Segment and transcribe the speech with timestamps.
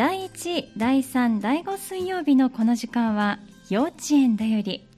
[0.00, 4.88] 第1、第3、第5水曜日のこの時間は幼稚園だより。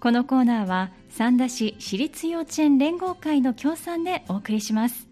[0.00, 5.05] このコーナーは三田市私立幼稚園連合会の協賛でお送りします。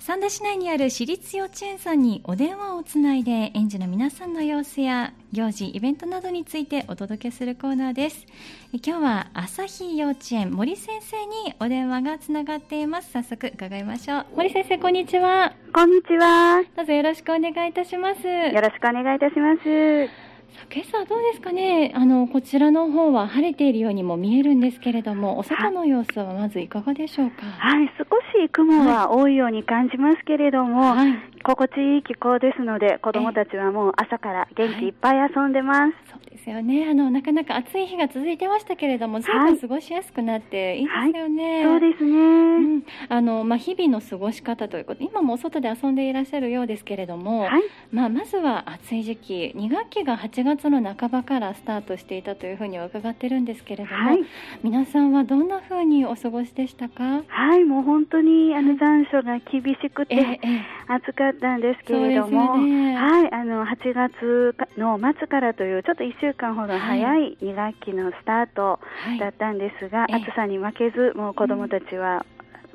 [0.00, 8.24] 三田市内にある私立幼稚園さんにお電話をつないで園児の皆さんの様子や行事イベントなどについてお届けするコーナーです。
[8.72, 13.12] 今日は朝日幼稚園森先生にお電話がつながっています。
[13.12, 14.26] 早速伺いましょう。
[14.36, 15.52] 森先生こんにちは。
[15.74, 16.62] こんにちは。
[16.74, 18.26] どうぞよろしくお願いいたします。
[18.26, 20.29] よろしくお願いいたします。
[20.72, 21.92] 今朝どうですかね？
[21.94, 27.46] あのこちらの方は晴れているようにも見えるんですけれどもお外の様子はまずいかがでしょうか？
[27.46, 28.04] はい、少
[28.38, 31.12] し雲は多いように感じますけれども、はい
[31.50, 35.92] 心地いい気候ですので、子供たちはもう朝から元気いっぱい遊んでます。
[36.12, 36.88] そうですよね。
[36.88, 39.52] あのなかなか暑い日が続いてましたけれども随はい。
[39.54, 42.10] 分過ごしやすくなっていいですよね、そうですね。
[42.10, 42.82] うん。
[43.08, 54.20] あのまあ、日々の過ごし方ということ今もお外で遊んでいらっしゃるようですけれども、はい、まあ、まずは暑い時期2学期が8月の半ばからスタートしていたというふうには伺ってるんですけれども、はい、
[54.62, 57.22] 皆さんはどんなふうにお過ごしでしたか？
[57.26, 62.96] はい、もう本当にあの残暑が厳しくて、えええ暑かったんですけれども、ね。
[62.96, 69.18] はい、あの8月の末からというちょっと1週間ほど早い2学期のスタートはい。
[69.18, 70.16] だったんですが、ええ。
[70.16, 72.26] 暑さに負けず、もう子どもたちは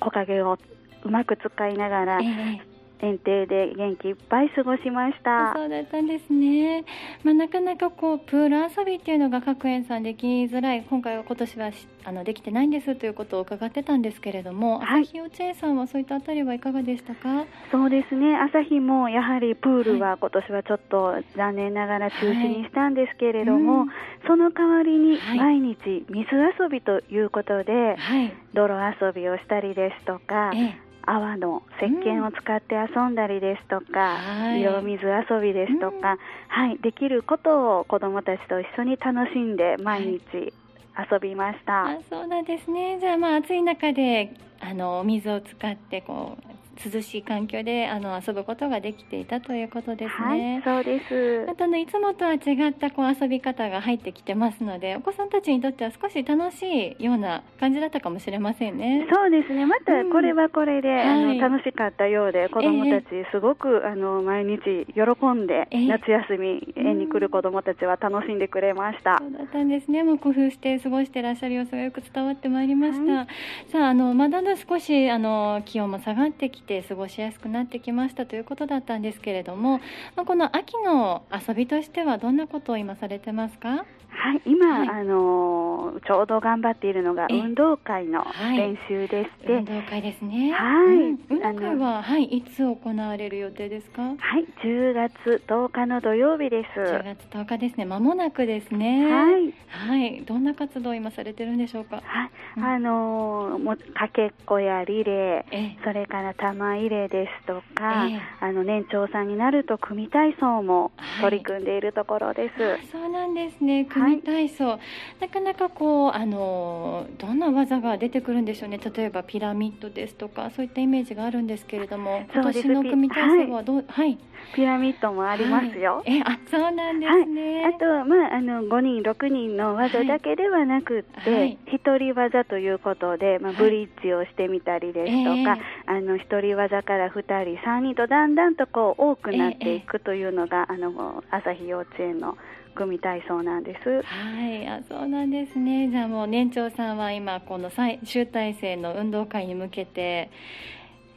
[0.00, 0.58] 木陰を
[1.04, 2.69] うまく使いながら、ええ
[3.02, 5.52] 園庭で元気いっぱい過ごしました。
[5.54, 6.84] そうだったんですね、
[7.24, 10.84] まあ、なかなかこうプール遊びっていうのが各園さんできづらい。
[10.88, 15.02] 今回は今年はしあのできてないんですということを伺ってたんですけれども、はい。
[15.02, 17.44] 朝日幼稚園さんはそういったあたりはいかがでしたか？
[17.70, 23.88] そうですね、朝日もやはりプールは今年はちょっと残念ながら中止にしたんですけれども、はい。
[23.88, 23.90] うん
[24.26, 25.38] その代わりにはい。
[25.38, 26.28] 毎日水
[26.60, 34.60] 遊びということで、はい、泥遊びをしたりですとか、ええ泡の石鹸を使って遊んだりですとか、はい。
[34.60, 40.52] 色水遊びですとか、はい、できることを子どもたちと一緒に楽しんで毎日
[40.98, 41.86] 遊びました。
[41.86, 42.98] あそうなんですね。
[43.00, 50.62] じゃあまあ暑い中であのお水を使ってこう涼しい環境であの遊ぶことができていたということですはいね、。
[50.64, 51.44] そうです。
[51.46, 52.36] またあのいつもとは違
[52.68, 59.06] ったこう遊び方が入ってきてますのでお子さんたちにとっては少し楽しいような感じだったかもしれませんね。
[59.12, 59.66] そうですね。
[59.66, 65.02] またうんこれはこれで、あはいの楽しかったようで、子供たちすごく、あの毎日喜
[65.34, 69.18] んで、ええ夏休み園に来る子供たちは楽しんでくれました。
[69.18, 70.02] そうだったんですね。
[70.02, 73.12] もう工夫して過ごしてらっしゃる様子がよく伝わってまいりました。
[73.12, 73.26] は
[73.68, 79.78] さあ、あの、まあだ少し、あの、気温も下がってきて過ごしやすくなってきましたということだったんですけれども、
[80.16, 83.84] まあ、この秋の遊びとしてはどんなことを今されてますか？
[84.20, 90.52] はい、今、はいあのちょうど頑張っているのがええ運動会のはい練習でして、運動会ですね。
[90.52, 94.02] はいうん運動会は、はい、いつ行われる予定ですか？
[94.02, 94.08] は
[94.38, 96.80] い、10月10日の土曜日です。
[96.80, 97.84] 10月10日ですね。
[97.86, 99.10] 間もなくですね。
[99.10, 99.54] はい。
[99.68, 100.22] はい。
[100.24, 101.96] どんな活動を今されてるんでしょうか？
[102.04, 112.72] はい、うんあのもうかけっこやリレー、ええそれから玉入れですとか、ええあの年長さんになると組体操もはい取り組んでいるところです。
[112.74, 114.78] あそうなんですね、組体操、
[115.20, 124.18] なかなかこうあのどんな技が出てくるんでしょうね、例えばピラミッドですとか、そういったイメージがあるんですけれども、今年の組体操はどう、はい、
[124.52, 125.96] ピラミッドもありますよ。
[125.96, 126.18] はい。
[126.18, 127.64] え、あ、そうなんですね。
[127.66, 131.58] あと、まあ、あの5人、6人の技だけではなくって、はい。
[131.66, 133.60] 一人技ということで、まあ、はい。
[133.60, 142.36] ブリッジをしてみたりですとか、あの一人技から2人、3人とだんだんとこう多くなっていくというのが、あの朝日幼稚園の
[142.74, 144.02] 組みたいそうなんです。
[144.02, 145.88] はい、あそうなんですね。
[145.88, 150.30] じゃあもう年長さんは今この再集大成の運動会に向けて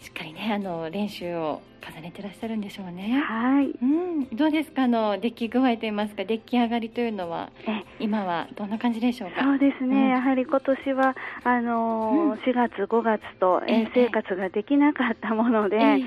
[0.00, 3.20] しっかりねあの練習を重ねてらっしゃるんでしょうね。
[3.26, 3.66] はい。
[3.82, 4.84] うん、どうですか？
[4.84, 6.24] あの出来具合といいますか？
[6.24, 9.42] 出来上がりというのはえ今はどんな感じでしょうか？
[9.42, 10.08] そうですね、うん。
[10.10, 12.32] やはり今年はあのーうん。
[12.34, 13.74] 4月、5月とええ。
[13.80, 16.02] 園生活ができなかったもので、ええ。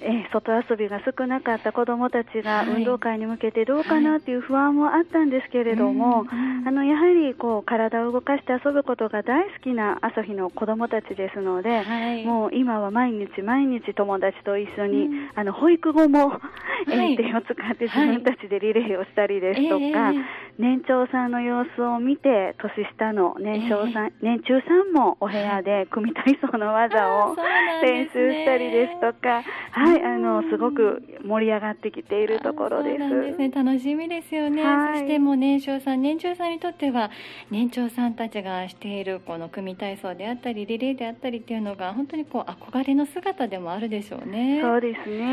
[0.00, 2.68] えー外遊びが少なかった子どもたちがはい。
[2.68, 6.26] 運動会に向けてどうかなという不安もあったんですけれども、
[6.66, 16.40] あのやはりこう体を動かして遊ぶことが大好きな朝日の子どもたちですので、はい、もう今は毎日毎日友達と一緒に、うんあの保育後も
[16.86, 16.92] い。
[16.92, 20.50] 園庭を使って自分たちでリレーをしたりですとか、ええ。
[20.58, 27.34] 年長さんの様子を見て年下の年少さん、年中さんもお部屋で組体操の技を
[27.82, 32.98] 練習したりですとか、はい、あのすごく盛り上がってきているところです。
[32.98, 33.50] ですね。
[33.50, 34.98] 楽しみですよね、はい。
[35.00, 37.10] そしてもう年少さん年長さんにとっては
[37.50, 44.60] 年長さんたちがしているこの組体操であったりリレーであったりっていうのが本当にこう憧れの姿でもあるでしょうね。
[44.62, 45.24] そうですね。
[45.24, 45.26] う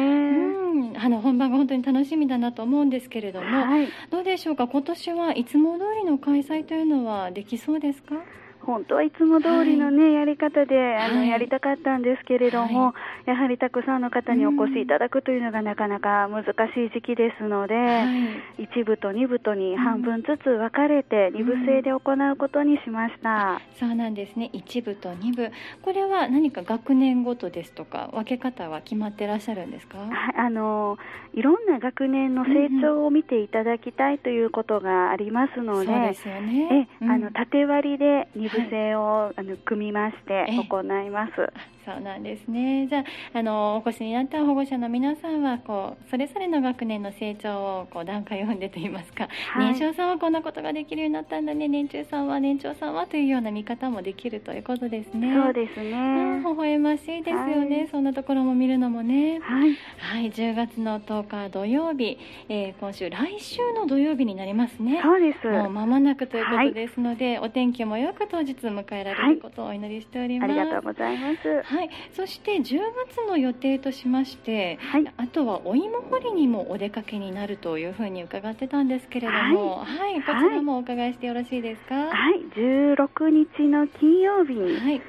[0.89, 4.67] ん、んあの本番が本当に楽しみだなと思うんですけれども、はい、どうでしょうか？
[4.67, 8.15] 今年はいつも通りの開催というのはできそうですか？
[8.67, 12.93] 本当はいつも通りのね、はい、やり方であの、はい、やりたかったんですけれども、は
[13.25, 18.03] い、やはりたくさんの方にお越しいただくというのがなかなか難しい時期ですので、
[18.59, 24.49] 一部と二部とに半分ずつ分かれて二部制で行うことにしました、うん、そうなんですね。
[24.51, 25.49] 一部と二部。
[25.81, 29.97] これは何か学年ごとですとか分け方は決まってらっしゃるんですか？
[30.35, 30.97] あの
[31.33, 41.31] いろんな学年の成長を見ていただきたいということがありますので、そうですよね、えあの縦割りで二部不正を、あの組みまして行います。
[41.87, 42.85] そうなんですね。
[42.87, 42.99] じゃ
[43.33, 55.33] あ、あのお越しになった保護者の皆さんはこうそれぞれの学年の成長をこう段階を踏んでといいますか、はい、年少さんはこんなことができるようになったんだね、年中さんは年長さんはというような見方もできるということですね。
[55.33, 56.41] そうですね。
[56.43, 57.87] 微笑ましいですよね、はい。
[57.87, 59.39] そんなところも見るのもね。
[59.39, 59.77] はい。
[59.97, 62.17] はい、10月の10日土曜日、
[62.49, 64.99] えー、今週来週の土曜日になりますね。
[65.01, 65.47] そうです。
[65.47, 70.51] もう間もなくということですので、はい、お天気もよく当日迎えられることをお祈りしております。
[70.51, 71.76] ありがとうございます。
[71.77, 71.89] はい。
[72.15, 81.95] そして10月の予定としまして、はい、あとはお芋掘りにもお出かけになるというふうに伺ってたんですけれども、はい、はい、こちらもお伺いしてよろしいですか？
[81.95, 85.01] はい、16日の金曜日に、はい、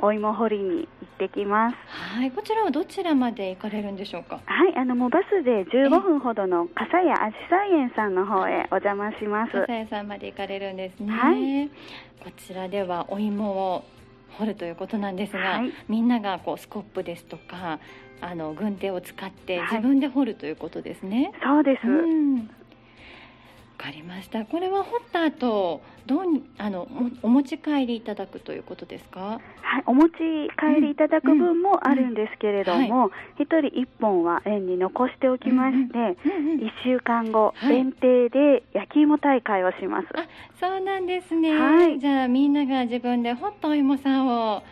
[0.00, 1.76] お芋掘りに行ってきます。
[2.16, 4.40] はい、こちらはどちらまで行かれるんでしょうか？
[4.46, 9.52] はい、あのもうバスで15分ほどの笠谷あじさい園さんの方へお邪魔します。
[9.52, 11.12] 笠谷さんまで行かれるんですね。
[11.12, 11.68] はい、
[12.22, 13.84] こちらではお芋を
[14.38, 17.80] 掘るということなんですが、はい、みんながこうスコップですとか
[18.20, 21.32] あの軍手を使って自分で掘るということですね。
[21.40, 21.86] はい、そうです。
[21.86, 22.50] うん
[23.82, 24.44] かりました。
[24.44, 26.88] これは掘った後どうにあの
[27.22, 29.40] お持ち帰りいただくということですか？
[29.62, 30.12] はいお持ち
[30.58, 36.16] 帰りいただく分もあるんですけれども一、人一本は園に残しておきまして
[36.58, 40.08] 一、週間後、限定で焼き芋大会をします。
[40.14, 40.26] あ
[40.60, 44.62] そうなんですね、はい、じゃあみんなが自分で掘ったお芋さんを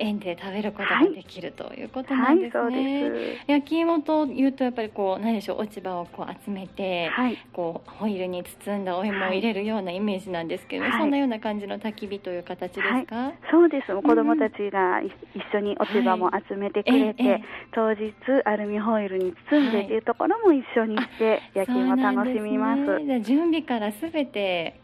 [0.00, 3.02] 園で食べることができるということなんですね。
[3.02, 13.32] はいはい、す焼き芋というとやっぱりこう何でしょう落ち葉をこう集めて、はい、こうホイルに包んだお芋を入れるようなイメージなんですけど、そんなような感じの焚き火という形ですか？
[13.50, 13.94] そうです。
[13.94, 15.12] 子どもたちが一
[15.54, 17.42] 緒に落ち葉も集めてくれて、ええ、
[17.72, 18.12] 当日
[18.44, 22.84] アルミホイルに包んでっていうところも一緒にして焼き芋楽しみます。
[22.84, 24.80] すね、準備からすべて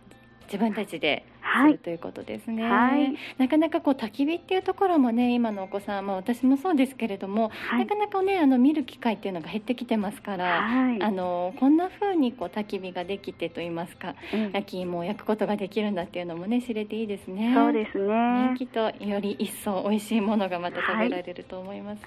[0.47, 1.25] 自分たちで
[1.67, 17.53] するということですね、はい、なかなかこう焚き火っていうところもね今のお子さん、まあ、私もそうですけれども、はい、なかなかねあの見る機会っていうのが減ってきてますから、はい、あのこんな風にこう焚き火ができてと言いますか、うん、焼き芋を焼くことができるんだっていうのもね知れていいですね。
[17.55, 22.07] そうですね、ね、きっとより一層美味しいものがまた食べられると思いますね。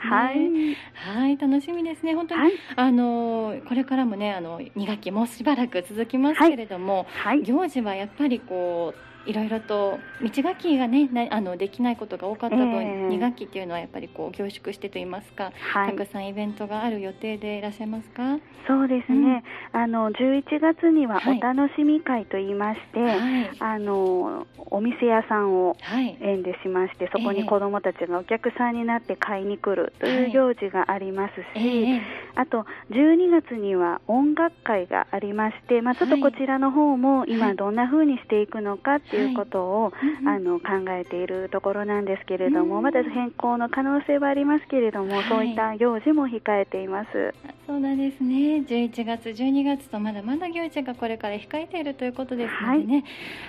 [0.94, 1.38] はい。
[1.38, 2.14] 楽しみですね。
[2.16, 7.08] 本当に、あのこれからもねあの2学期もうしばらく続きますけれども、
[7.44, 18.40] 行事はやっぱりこういろいろと道学期がねあのできないことが多かった分、えー、2学期っていうのはやっぱりこう凝縮してといいますか、はい、たくさんイベントがある予定でいらっしゃいますか？
[18.68, 19.44] そうですね、
[19.74, 25.76] うん、あの11月にはお楽しみ会といいまして、はい、あのお店屋さんを
[26.22, 32.02] 園でしまして、はい、そこに子どもたちがお客さんになって買いに来るという行事がありますし、えー、
[32.36, 39.34] あと12月には音楽会がありまして、まあ、ちょっとこちらの方も今どんな風にしていくのかってい。
[39.34, 39.92] うことを、はい、
[40.36, 47.34] あの考えているところなんですけれども、まだ変更の可能性はありますけれども、はい、そういった行事も控えています。
[47.68, 48.64] そうなんですね。
[48.68, 53.04] 11月、12月とまだまだ行事がこれから控えているということですのでね、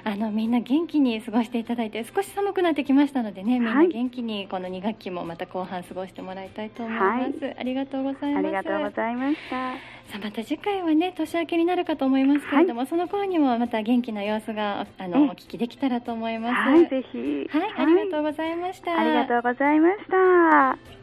[0.04, 7.54] はい、あのみんな元気に過ごしていただいて、少し寒くなってきましたのでね、みんな元気にこの2学期もまた後半過ごしてもらいたいと思います。
[7.58, 8.46] ありがとうございます。
[8.46, 10.00] ありがとうございました。
[10.10, 16.54] さあまた次回はね年明けになるかと思いますけれども、その頃にもまた元気な様子があのお聞きできたらと思います。
[16.54, 17.18] はい、ぜひ。
[17.50, 18.98] はい、ありがとうございました。
[18.98, 21.00] ありがとうございました。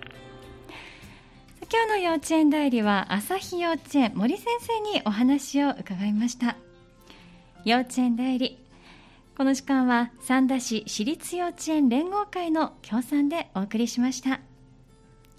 [1.69, 6.55] 今日の幼稚園代理は朝日幼稚園森先生にお話を伺いました
[7.65, 8.57] 幼稚園代理
[9.35, 14.39] この時間は三田市私立幼稚園連合会の協賛でお送りしました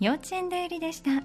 [0.00, 1.22] 幼稚園代理でした